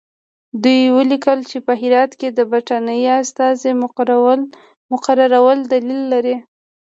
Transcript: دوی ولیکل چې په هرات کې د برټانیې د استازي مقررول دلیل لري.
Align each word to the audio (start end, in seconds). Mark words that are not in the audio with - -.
دوی 0.63 0.81
ولیکل 0.97 1.39
چې 1.49 1.57
په 1.65 1.73
هرات 1.81 2.11
کې 2.19 2.27
د 2.31 2.39
برټانیې 2.51 3.15
د 3.19 3.21
استازي 3.23 3.71
مقررول 5.09 5.59
دلیل 5.73 6.01
لري. 6.13 6.35